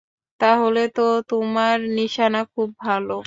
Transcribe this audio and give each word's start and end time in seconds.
তাহলে 0.39 0.81
তো 0.91 1.01
তোমার 1.29 1.77
নিশানা 1.95 2.39
খুব 2.53 2.69
ভালো। 2.81 3.13